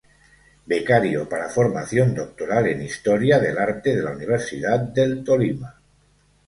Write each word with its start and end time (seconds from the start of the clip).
Becario 0.65 1.29
para 1.29 1.47
formación 1.51 2.15
doctoral 2.15 2.65
en 2.65 2.81
Historia 2.81 3.37
del 3.37 3.59
arte 3.59 3.95
de 3.95 4.01
la 4.01 4.09
Universidad 4.09 4.79
del 4.79 5.23
Tolima. 5.23 5.75